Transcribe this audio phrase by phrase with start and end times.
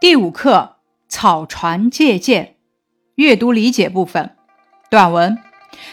[0.00, 0.76] 第五课
[1.08, 2.54] 草船借箭，
[3.16, 4.30] 阅读理解部分。
[4.88, 5.36] 短文：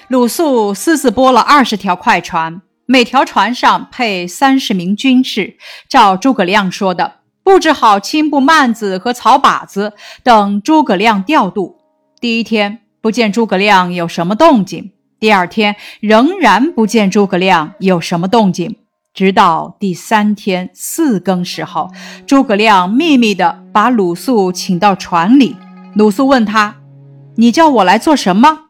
[0.09, 5.57] 鲁肃私自拨了二十条快船，每条船上配三十名军士。
[5.89, 11.79] 照诸葛亮说的，布置好青布幔子和草靶子，等诸葛亮调度。
[12.19, 18.77] 第一天不见诸葛亮有什么动静，第二天仍然不见诸葛亮有什么动静。
[19.16, 21.89] 直到第三天四更时候，
[22.27, 25.55] 诸葛亮秘密地把鲁肃请到船里。
[25.95, 26.76] 鲁肃问他
[27.38, 28.66] ：“你叫我来做什么？”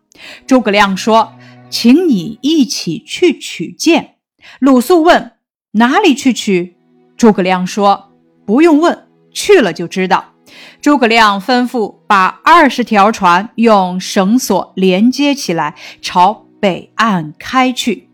[0.46, 1.34] 诸葛亮说
[1.72, 4.18] ：“请你一起去取剑。”
[4.60, 5.32] 鲁肃问
[5.74, 6.77] ：“哪里去取？”
[7.18, 8.12] 诸葛亮说
[8.46, 10.34] ：“不用问，去了就知道。”
[10.80, 18.05] 诸葛亮吩咐把二十条船用绳索连接起来，朝北岸开去。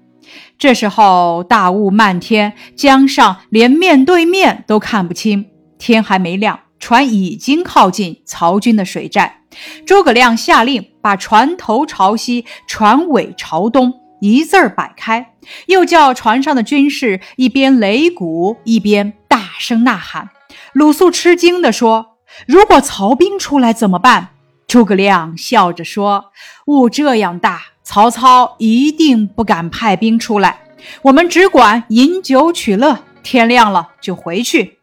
[0.61, 5.47] 这时候大雾漫天，江上连面对面都看不清。
[5.79, 9.41] 天还没亮，船已经靠近曹军的水寨。
[9.87, 15.33] 诸葛亮下令把船头朝西，船尾朝东，一字儿摆开。
[15.65, 20.29] 又叫船上的军士一边擂鼓，一边大声呐喊。
[20.73, 24.27] 鲁肃吃惊地说：“如果曹兵出来怎么办？”
[24.69, 26.25] 诸葛亮笑着说
[26.67, 30.61] ：“雾这样大。”曹操一定不敢派兵出来，
[31.01, 34.79] 我们只管饮酒取乐，天亮了就回去。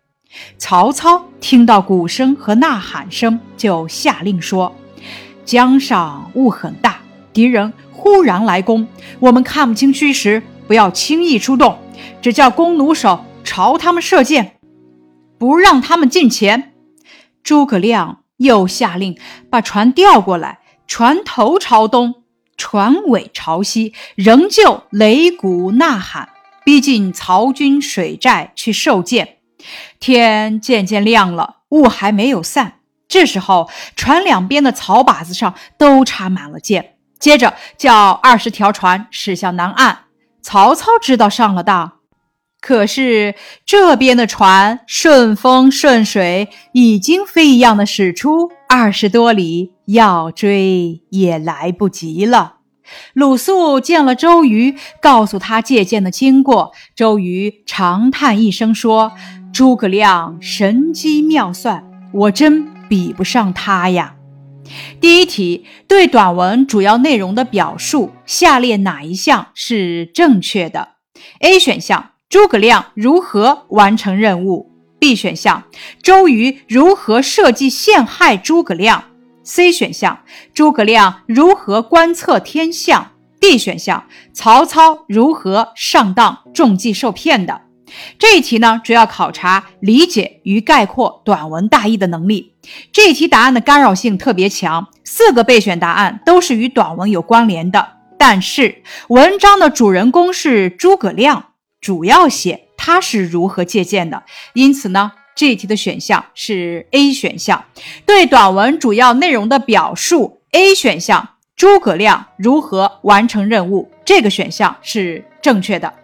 [0.58, 4.74] 曹操听到鼓声和呐喊声，就下令说
[5.46, 6.98] ：“江上雾很大，
[7.32, 8.86] 敌人忽然来攻，
[9.20, 11.78] 我们看不清虚实，不要轻易出动，
[12.20, 14.56] 只叫弓弩手朝他们射箭，
[15.38, 16.72] 不让他们近前。”
[17.42, 19.16] 诸葛亮又下令
[19.48, 22.16] 把船调过来，船头朝东。
[22.58, 26.28] 船尾朝西，仍旧擂鼓呐喊，
[26.64, 29.36] 逼近曹军水寨去受箭。
[29.98, 32.74] 天渐渐亮了，雾还没有散。
[33.08, 36.96] 这时候，船两边的草靶子上都插满了箭。
[37.18, 40.00] 接着，叫二十条船驶向南岸。
[40.42, 41.94] 曹操知道上了当，
[42.60, 49.72] 可是这边的船顺风顺水，已经飞一样的驶出二十多里。
[49.86, 52.58] 要追也来不及了。
[53.14, 56.72] 鲁肃见了周瑜，告诉他借箭的经过。
[56.94, 59.12] 周瑜长叹一声说
[59.50, 64.14] ：“诸葛亮神机妙算，我真比不上他呀。”
[65.00, 70.90] 第一题对短文主要内容的表述，下列哪一项是正确的
[71.40, 74.67] ？A 选项：诸葛亮如何完成任务
[74.98, 75.64] ？B 选项：
[76.02, 79.04] 周瑜如何设计陷害诸葛亮
[79.44, 80.20] ？C 选项：
[80.52, 87.62] 诸葛亮如何观测天象？D 选项：曹操如何上当中计受骗的？
[88.18, 92.54] 这一题呢，主要考察理解与概括短文大意的能力。
[92.92, 104.22] 这一题答案的干扰性特别强，四个备选答案都是与短文有关联的，但是文章的主人公是诸葛亮，主要写他是如何借鉴的，
[104.54, 105.12] 因此呢。
[105.34, 107.64] 这一题的选项是 A 选项，
[108.04, 110.40] 对短文主要内容的表述。
[110.50, 113.88] A 选项，诸葛亮如何完成任务？
[114.04, 115.94] 这个选项是正确的。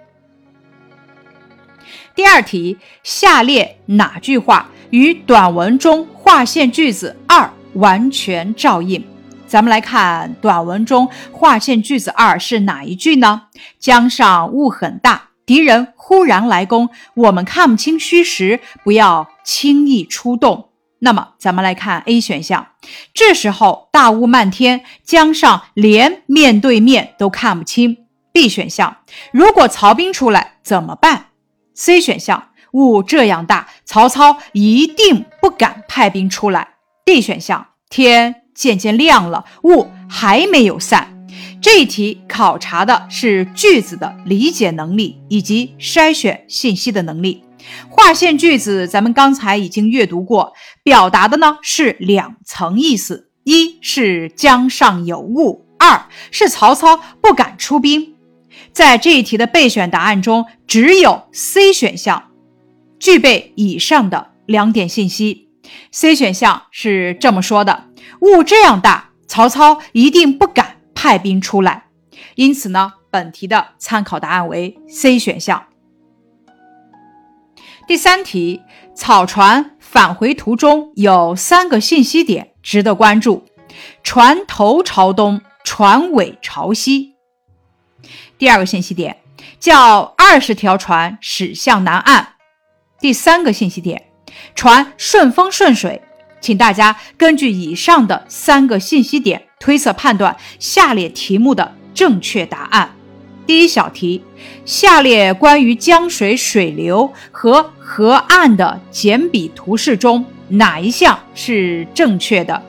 [2.14, 9.04] 第二题，下列哪句话与短文中划线句子二完全照应？
[9.48, 13.48] 咱们来看短文中划线句子二是哪一句呢？
[13.80, 15.30] 江上雾很大。
[15.46, 20.70] 敌人忽然来攻，我们看不清虚实，不要轻易出动。
[21.00, 22.68] 那么，咱们来看 A 选项。
[23.12, 27.98] 这时候大雾漫天，江上连面对面都看不清。
[28.32, 28.96] B 选项，
[29.30, 31.26] 如果曹兵出来怎么办
[31.74, 36.68] ？C 选项，雾这样大，曹操一定不敢派兵出来。
[37.04, 41.13] D 选项，天渐渐亮了，雾还没有散。
[41.64, 47.42] 这一题考察的是句子的理解能力以及筛选信息的能力。
[47.88, 50.52] 划线句子，咱们刚才已经阅读过，
[50.82, 58.14] 表达的呢是两层意思：一是江上有雾，二是曹操不敢出兵。
[58.70, 62.24] 在这一题的备选答案中，只有 C 选项
[63.00, 65.48] 具备以上的两点信息。
[65.90, 67.84] C 选项是这么说的：
[68.20, 70.73] 雾这样大，曹操一定不敢。
[71.04, 71.84] 派兵出来，
[72.34, 75.66] 因此呢，本题的参考答案为 C 选项。
[77.86, 78.62] 第三题，
[78.94, 83.44] 草船返回途中有三个信息点值得关注：
[84.02, 87.16] 船头朝东，船尾朝西。
[88.38, 89.18] 第二个信息点，
[89.60, 92.36] 叫二十条船驶向南岸。
[92.98, 94.06] 第三个信息点，
[94.54, 96.00] 船顺风顺水。
[96.40, 102.94] 请大家根据以上的三个信息点推测判断下列题目的正确答案。
[103.46, 104.22] 第一小题，
[104.66, 112.62] 下列关于江水水流和河岸的简笔图示中，哪一项是正确的？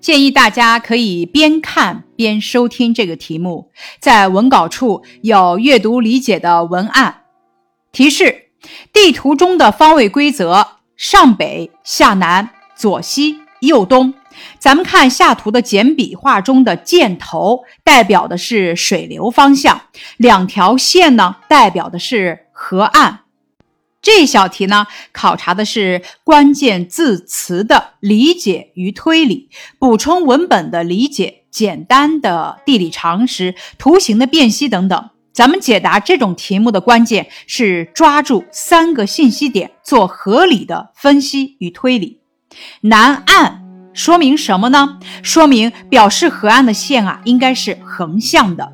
[0.00, 7.22] 建议大家可以边看边收听这个题目，在文稿处有阅读理解的文案
[7.90, 8.50] 提示。
[8.92, 14.14] 地图中的方位规则：上北下南，左西右东。
[14.58, 19.76] 咱们看下图的简笔画中的箭头，代表的是水流方向；
[20.16, 23.20] 两条线呢，代表的是河岸。
[24.02, 35.10] 这小题呢，考察的是关键字词的理解与推理，补充文本的理解，简单的地理常识、图形的辨析等等。
[35.32, 42.20] 咱们解答这种题目的关键是抓住三个信息点，做合理的分析与推理。
[42.80, 43.59] 南岸
[43.92, 44.98] 说明什么呢？
[45.22, 48.72] 说明表示河岸的线啊，应该是横向的。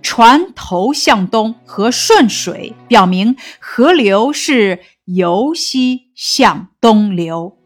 [0.00, 7.56] 船头向东和顺水，表明河流是由西向东流，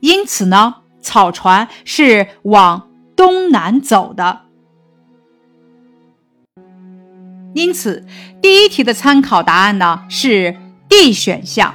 [0.00, 4.42] 因此呢，草船是往东南走的。
[7.54, 8.06] 因此，
[8.40, 10.56] 第一题的参考答案呢是
[10.88, 11.74] D 选项。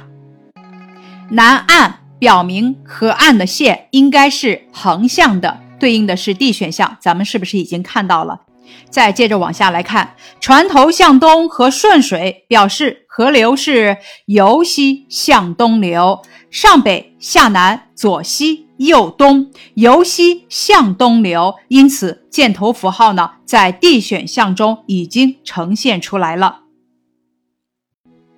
[1.30, 6.96] 南岸表明河岸的线应该是横向的，对应的是 D 选项。
[7.00, 8.42] 咱们是不是已经看到了？
[8.88, 13.96] 再接着往下来看，船头向东和顺水表示河流是
[14.26, 21.56] 由西向东流，上北下南，左西右东，由西向东流。
[21.66, 26.60] 因此，箭头符号呢，在 D 选项中已经呈现出来了。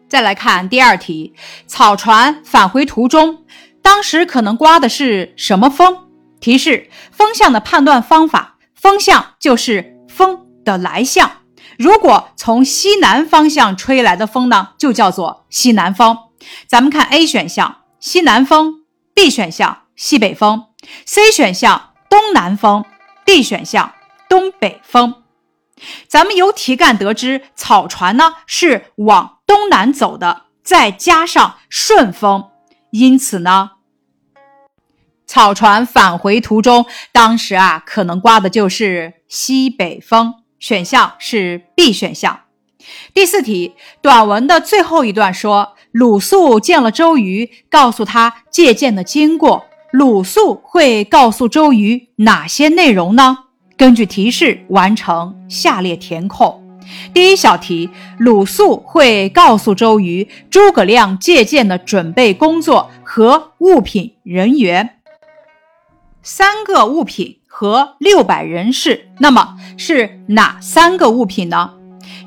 [0.09, 1.35] 再来看第二题，
[1.67, 3.43] 草船返回途中，
[3.85, 6.09] 当时可能刮的是什么风？
[6.41, 10.41] 提示：风向的判断方法，风向就是风。
[10.65, 11.31] 的来向，
[11.79, 16.17] 如果从西南方向吹来的风呢，就叫做西南风。
[16.67, 20.69] 咱们看 A 选项西南风，B 选项西北风
[21.05, 22.83] ，C 选项东南风
[23.27, 23.93] ，D 选项
[24.27, 25.17] 东北风。
[26.09, 32.53] 咱们由题干得知，草船呢是往东南走的，再加上顺风，
[32.95, 33.73] 因此呢，
[35.27, 40.35] 草船返回途中，当时啊可能刮的就是西北风。
[40.61, 42.43] 选项是 B 选项。
[43.13, 49.67] 第四题，短文的最后一段说，鲁肃见了周瑜，告诉他借鉴的经过。
[49.91, 53.39] 鲁肃会告诉周瑜哪些内容呢？
[53.77, 56.64] 根据提示完成下列填空。
[57.13, 64.99] 第一小题，鲁肃会告诉周瑜诸葛亮借鉴的准备工作和物品人员。
[66.23, 67.39] 三个物品。
[67.57, 71.75] 和六百人士，那么是哪三个物品呢？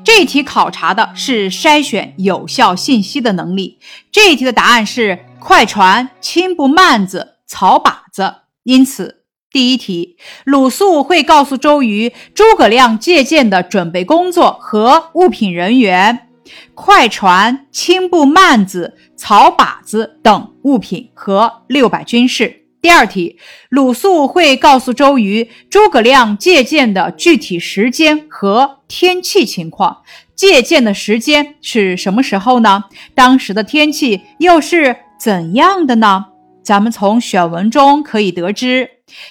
[0.02, 3.78] 这一题考察的是筛选有效信息的能力。
[4.10, 8.36] 这一题的答案是快船、轻步慢子、草把子。
[8.62, 9.17] 因此，
[9.58, 16.28] 第一题，鲁肃会告诉周瑜诸葛亮借鉴的准备工作和物品人员：
[16.76, 22.66] 快船、轻步慢子、草把子等物品和六百军士。
[22.80, 23.36] 第二题，
[23.68, 30.02] 鲁肃会告诉周瑜诸葛亮借鉴的具体时间和天气情况。
[30.36, 32.84] 借鉴的时间是什么时候呢？
[33.12, 36.26] 当时的天气又是怎样的呢？
[36.62, 38.88] 咱们从选文中可以得知，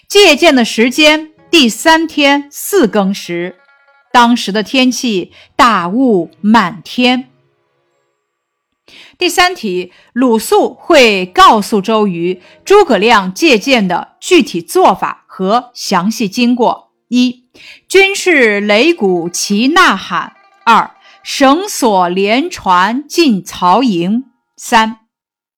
[0.08, 3.56] 借箭的时间第三天四更时，
[4.12, 7.30] 当时的天气大雾满天。
[9.18, 17.46] 第三题，鲁肃会告诉周瑜诸葛亮借箭的具体做法和详细经过：一、
[17.90, 20.92] 军士擂鼓齐呐喊；二、
[21.22, 24.24] 绳索连船进曹营；
[24.56, 25.00] 三、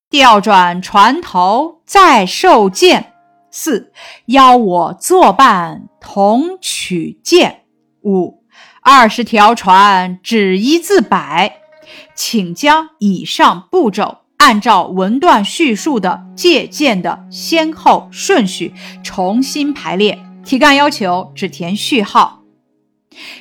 [0.09, 3.08] 调转船头再受箭；
[3.51, 3.91] 四、
[4.25, 7.61] 邀我作伴同取剑；
[8.03, 8.43] 五、
[8.81, 11.57] 二十条船只一字摆。
[12.13, 20.19] 请将以上步骤按照文段叙述的借鉴的先后顺序重新排列。
[20.43, 22.43] 题干要求只填序号。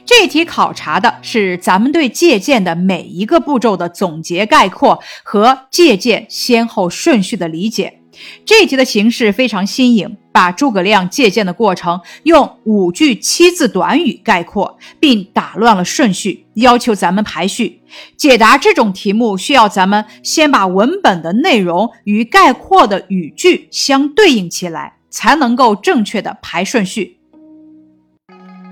[0.04, 7.97] 这题考察的是咱们对借鉴的每一个步骤的总结概括和借鉴先后顺序的理解。
[8.44, 17.80] 这题的形式非常新颖，把诸葛亮借鉴的过程用五句七字短语概括，并打乱了顺序，要求咱们排序。
[18.16, 24.94] 解答这种题目，需要咱们先把文本的内容与概括的语句相对应起来。
[25.10, 27.18] 才能够正确的排顺序。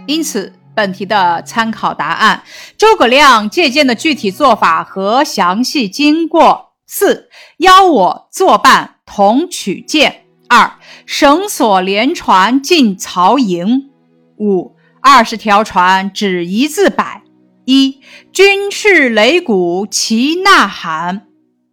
[0.06, 2.42] 因此，本题的参考答案：
[2.76, 6.65] 诸葛亮借鉴的具体做法和详细经过。
[6.86, 7.28] 四，
[7.58, 10.26] 邀我作伴同取剑。
[10.48, 13.90] 二，绳索连船进曹营。
[14.38, 17.22] 五，二十条船只一字摆。
[17.64, 18.00] 一，
[18.32, 21.26] 军士擂鼓齐呐喊。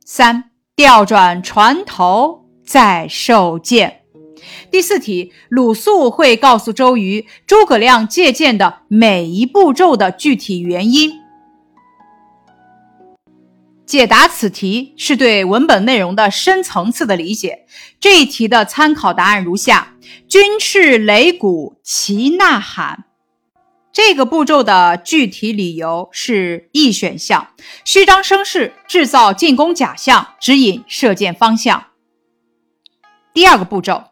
[0.04, 4.02] 三，调转船头再受剑。
[4.72, 11.23] 第四题，鲁肃会告诉周瑜诸葛亮借箭的每一步骤的具体原因。
[13.94, 17.68] 解答此题是对文本内容的深层次的理解。
[18.00, 19.94] 这一题的参考答案如下：
[20.28, 23.04] 军士擂鼓齐呐喊。
[23.92, 27.50] 这个步骤的具体理由是 E 选项，
[27.86, 31.90] 虚张声势，制造进攻假象，指引射箭方向。
[33.32, 34.06] 第二个步骤，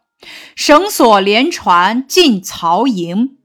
[0.56, 3.38] 绳索连船进曹营。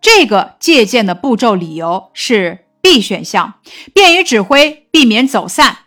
[0.00, 2.63] 这个借鉴的步骤理由是。
[2.84, 3.54] B 选项
[3.94, 5.78] 便于指挥，避免走散。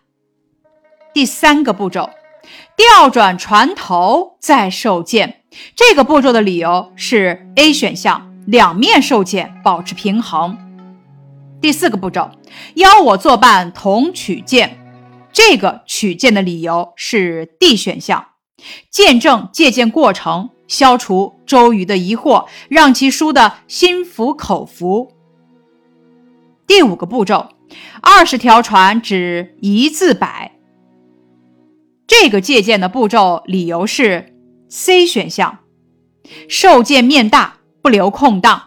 [1.13, 2.09] 第三个步骤，
[2.75, 5.43] 调转船头再受箭。
[5.75, 10.57] 这个步骤的理由是 A 选项，两面受箭，保持平衡。
[11.61, 12.31] 第四个步骤，
[12.73, 14.79] 邀我作伴同取箭。
[15.31, 18.29] 这个取箭的理由是 D 选项，
[18.89, 25.11] 见证借箭过程，消除周瑜的疑惑，让其输得心服口服。
[26.67, 27.47] 第五个步骤，
[28.01, 30.51] 二十条船只一字摆。
[32.05, 34.35] 这个借鉴的步骤理由是
[34.69, 35.59] C 选项，
[36.49, 38.63] 受箭面大，不留空档。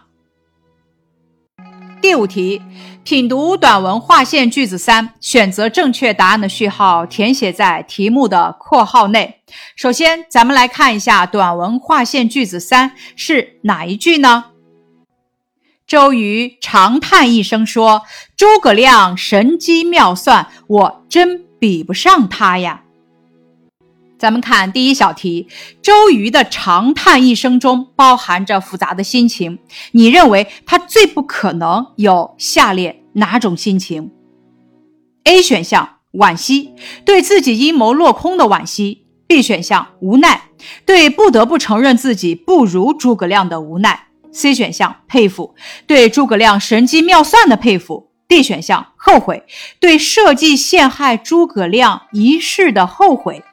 [2.01, 2.59] 第五题，
[3.03, 9.43] 品读短文划线句子三，选择正确答案的序号填写在题目的括号内。
[9.75, 14.45] 首先，咱们来看一下短文划线句子三是哪一句呢？
[15.91, 18.03] 周瑜长叹一声说
[18.37, 22.83] ：“诸葛亮神机妙算，我真比不上他呀。”
[24.17, 25.49] 咱们看第一小题，
[25.81, 29.59] 周瑜的长叹一声中包含着复杂的心情。
[29.91, 34.11] 你认为他最不可能有下列哪种心情
[35.25, 40.43] ？A 选项惋惜，对自己阴谋落空的惋惜；B 选项无奈，
[40.85, 44.07] 对不得不承认自己不如诸葛亮的无奈。
[44.31, 48.11] C 选项佩服，对诸葛亮神机妙算的佩服。
[48.27, 49.43] D 选项后悔，
[49.79, 53.43] 对设计陷害诸葛亮一事的后悔。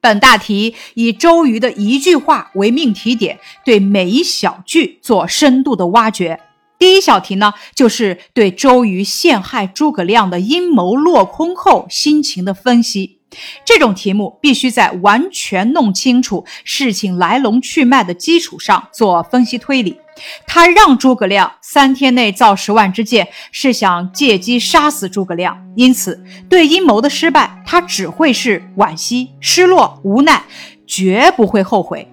[0.00, 6.40] 本大题以周瑜的一句话为命题点，对每一小句做深度的挖掘。
[6.78, 13.20] 第一小题呢，就是对周瑜陷害诸葛亮的阴谋落空后心情的分析。
[13.64, 20.00] 这种题目必须在完全弄清楚事情来龙去脉的基础上做分析推理。
[20.46, 25.60] 他让诸葛亮三天内造十万支箭，是想借机杀死诸葛亮。
[25.74, 30.44] 因此，对阴谋的失败，他只会是惋惜、失落、无奈，
[30.86, 32.08] 绝不会后悔。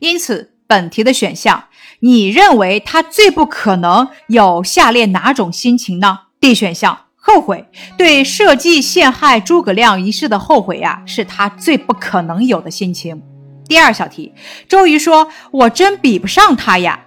[0.00, 1.64] 因此，本题的选项，
[2.00, 7.05] 你认为他最不可能有下列哪种心情呢？D 选项。
[7.26, 7.66] 后悔
[7.98, 13.20] 对设计陷害诸葛亮一事的后悔呀，是他最不可能有的心情。
[13.66, 14.32] 第二小题，
[14.68, 17.00] 周瑜说：“我真比不上他呀。”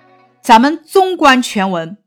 [0.43, 1.97] 咱们纵观全文，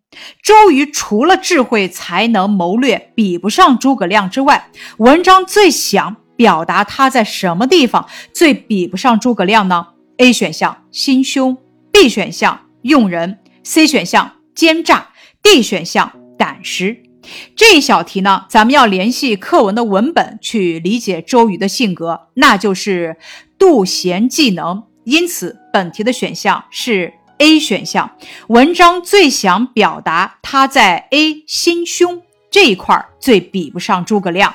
[0.42, 9.86] 周瑜除了智慧、才能、谋略比不上诸葛亮之外，文章最想表达他在什么地方最比不上诸葛亮呢
[10.18, 11.56] ？A 选项心胸
[11.90, 15.08] ，B 选项用人，C 选项奸诈
[15.42, 17.02] ，D 选项胆识。
[17.54, 23.16] 这一小题呢，咱们要联系课文的文本去理解周瑜的性格，那就是
[23.58, 24.84] 妒贤忌能。
[25.04, 28.16] 因此，本题的选项是 A 选项。
[28.48, 34.54] 文章最想表达他在 A 心胸这一块最比不上诸葛亮。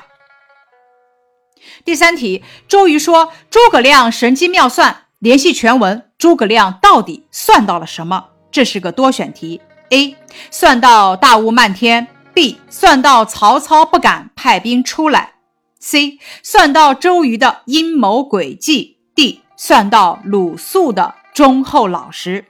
[1.83, 8.27] 第三题，周瑜说诸葛亮神机妙算，联系全文，诸葛亮到底算到了什么？
[8.51, 9.59] 这是个多选题。
[9.89, 10.15] A
[10.49, 12.07] 算到大雾漫天。
[12.37, 15.31] B 算到曹操不敢派兵出来
[15.79, 22.45] ，C 算到周瑜的阴谋诡计，D 算到鲁肃的忠厚老实。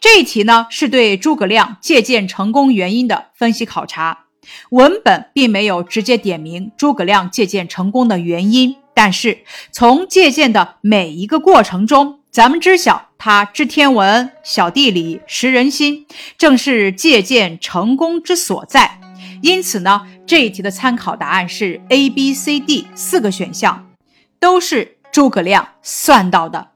[0.00, 4.24] 这一题呢是对诸葛亮借鉴成功原因的分析考察，
[4.70, 16.04] 文本并没有直接点明诸葛亮借鉴成功的原因，但是从借鉴的每一个过程中，咱们知晓他知天文、晓地理、识人心，
[16.36, 18.98] 正是借鉴成功之所在。
[19.42, 23.90] 因此呢，这一题的参考答案是 A、B、C、D 四个选项，
[24.38, 26.68] 都是诸葛亮算到的。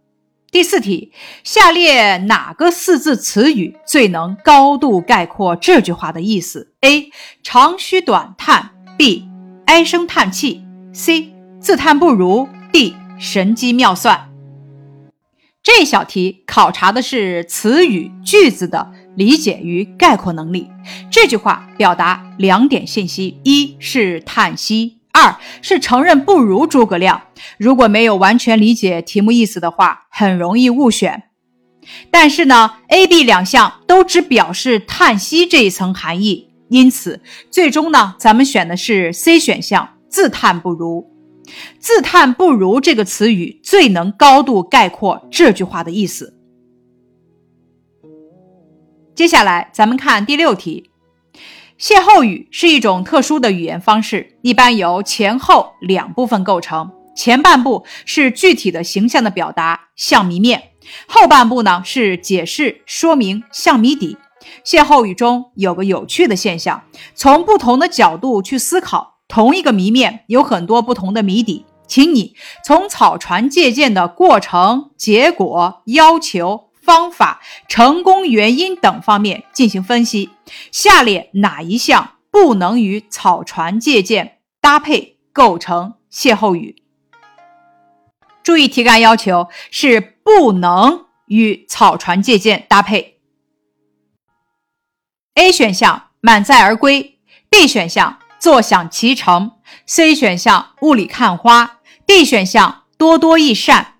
[0.51, 1.13] 第四题，
[1.45, 7.11] 下列哪个四字词语最能高度概括这句话的意思？A.
[7.43, 9.29] 长吁短叹，B.
[9.67, 11.35] 唉声叹气，C.
[11.61, 12.97] 自叹不如，D.
[13.19, 14.31] 神机妙算。
[15.63, 20.71] 这小题考察的是词语句子的理解与概括能力。
[21.11, 24.99] 这句话表达两点信息：一是叹息。
[25.11, 27.21] 二是承认不如诸葛亮，
[27.59, 31.25] 如果没有完全理解题目意思的话，很容易误选。
[32.13, 37.21] 但是呢，A、B 两项都只表示叹息这一层含义，因此
[37.51, 41.11] 最终呢，咱们选的是 C 选项，自叹不如。
[41.81, 46.38] 自叹不如这个词语最能高度概括这句话的意思。
[49.19, 50.91] 接下来咱们看第六题。
[51.77, 56.93] 歇后语是一种特殊的语言方式，一般由前后两部分构成。
[57.17, 60.61] 前半部是具体的形象的表达，像谜面；
[61.09, 64.17] 后半部呢是解释说明，像谜底。
[64.63, 66.85] 歇后语中有个有趣的现象，
[67.17, 71.67] 从不同的角度去思考同一个谜面，有很多不同的谜底。
[71.89, 76.68] 请你从草船借箭的过程、结果、要求。
[76.89, 80.31] 方法、成功原因等方面进行分析。
[80.73, 86.77] 下列哪一项不能与草船借箭搭配构成歇后语？
[88.43, 93.21] 注意题干要求是不能与草船借箭搭配。
[95.35, 97.19] A 选项满载而归
[97.51, 103.97] ，B 选项坐享其成，C 选项雾里看花，D 选项多多益善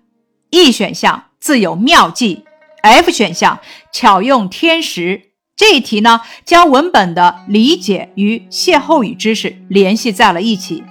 [0.49, 2.45] ，E 选项自有妙计。
[2.81, 3.59] F 选项
[3.91, 10.83] 巧用天时，这一题呢，将文本的理解与歇后语知识联系在了一起。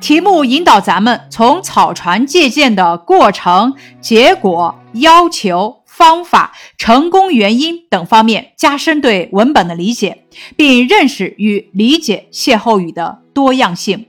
[0.00, 10.24] 题目引导咱们从草船借箭的过程、结果、要求、方法、成功原因等方面加深对文本的理解，
[10.56, 14.06] 并认识与理解歇后语的多样性。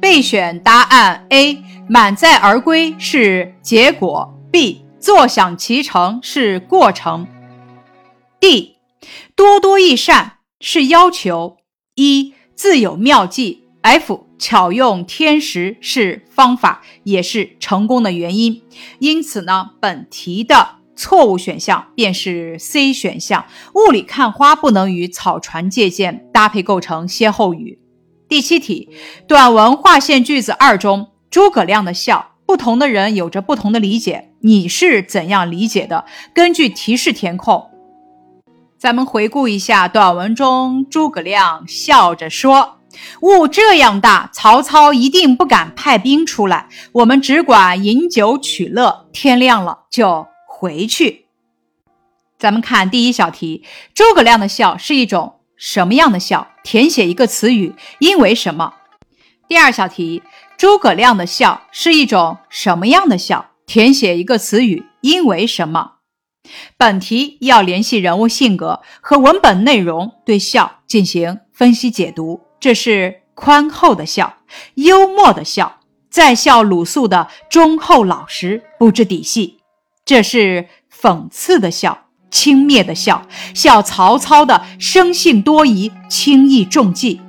[0.00, 1.62] 备选答案：A.
[1.88, 4.83] 满载而归是结果；B.
[5.04, 7.26] 坐享其成是过程
[8.40, 8.76] ，D，
[9.36, 11.58] 多多益善是要求，
[11.94, 18.62] 一自有妙计，F 巧用天时是方法，也是成功的原因。
[18.98, 27.78] 因此呢，本题的错误选项便是 C 选项，雾里看花不能与草船借箭搭配构成歇后语。
[28.26, 28.88] 第七题，
[29.28, 32.30] 短文划线句子二中，诸葛亮的笑。
[32.46, 36.04] 不同的人有着不同的理解，你是怎样理解的？
[36.34, 37.70] 根据提示填空。
[38.76, 42.80] 咱们回顾一下短文中，诸葛亮笑着说
[43.22, 51.24] ：“雾这样大，曹操一定不敢派兵出来，我们只管饮酒取乐，天亮了就回去。”
[52.38, 56.48] 咱们看第一小题，诸葛亮的笑是一种什么样的笑？
[56.62, 58.74] 填写一个词语，因为什么？
[59.48, 60.22] 第二小题。
[60.58, 63.46] 诸葛亮的笑是一种什么样的笑？
[63.66, 65.92] 填写一个词语，因为什么？
[66.76, 72.42] 本题要联系人物性格和文本内容，对笑进行分析解读。
[72.60, 74.38] 这是宽厚的笑，
[74.74, 79.58] 幽默的笑，在笑鲁肃的忠厚老实，不知底细；
[80.04, 87.20] 这是讽刺的笑，轻蔑的笑，笑曹操的生性多疑，轻易中计；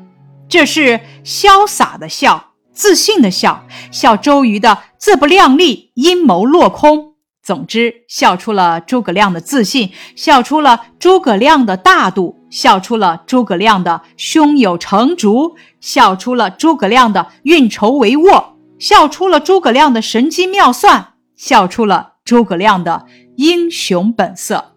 [0.50, 2.52] 这是潇洒的笑。
[2.74, 7.14] 自信的笑，笑周瑜的自不量力，阴谋落空。
[7.44, 18.44] 总之，笑出了诸葛亮的自信，笑出了诸葛亮的大度，笑出了诸葛亮的胸有成竹，笑出了诸葛亮的运筹帷幄，
[18.80, 24.74] 笑出了诸葛亮的神机妙算，笑出了诸葛亮的英雄本色。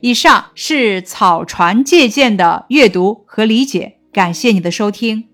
[0.00, 5.28] 以上是草船借箭的阅读和理解，感谢你的收听。